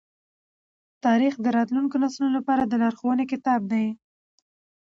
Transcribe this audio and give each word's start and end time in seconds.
تاریخ 1.05 1.33
د 1.41 1.47
راتلونکو 1.57 1.95
نسلونو 2.03 2.35
لپاره 2.39 2.63
د 2.65 2.73
لارښوونې 2.81 3.25
کتاب 3.33 3.61
دی. 3.71 3.85